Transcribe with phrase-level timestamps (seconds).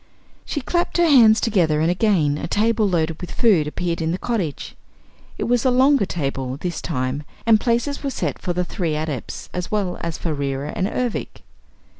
[0.45, 4.17] She clapped her hands together and again a table loaded with food appeared in the
[4.17, 4.75] cottage.
[5.37, 9.47] It was a longer table, this time, and places were set for the three Adepts
[9.53, 11.43] as well as for Reera and Ervic.